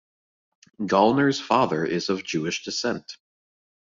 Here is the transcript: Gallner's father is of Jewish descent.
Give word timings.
Gallner's 0.79 1.39
father 1.39 1.85
is 1.85 2.09
of 2.09 2.23
Jewish 2.23 2.63
descent. 2.63 3.17